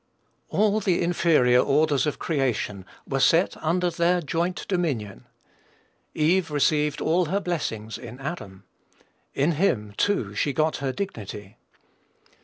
All 0.49 0.79
the 0.79 0.99
inferior 0.99 1.59
orders 1.59 2.07
of 2.07 2.17
creation 2.17 2.87
were 3.07 3.19
set 3.19 3.55
under 3.57 3.91
their 3.91 4.19
joint 4.19 4.67
dominion. 4.67 5.27
Eve 6.15 6.49
received 6.49 7.01
all 7.01 7.25
her 7.25 7.39
blessings 7.39 7.99
in 7.99 8.19
Adam. 8.19 8.63
In 9.35 9.51
him, 9.51 9.93
too, 9.97 10.33
she 10.33 10.53
got 10.53 10.77
her 10.77 10.91
dignity. 10.91 11.57